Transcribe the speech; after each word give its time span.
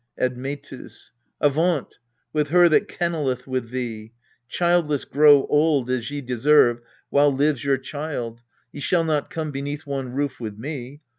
Admctus. 0.19 1.11
Avaunt, 1.39 1.99
with 2.33 2.47
her 2.49 2.67
that 2.67 2.87
kennelleth 2.87 3.45
with 3.45 3.69
thee! 3.69 4.13
Childless 4.49 5.05
grow 5.05 5.45
old, 5.45 5.91
as 5.91 6.09
ye 6.09 6.21
deserve, 6.21 6.81
while 7.11 7.31
lives 7.31 7.63
Your 7.63 7.77
child: 7.77 8.41
ye 8.71 8.79
shall 8.81 9.03
not 9.03 9.29
come 9.29 9.51
beneath 9.51 9.85
one 9.85 10.11
roof 10.11 10.39
With 10.39 10.57
me. 10.57 11.01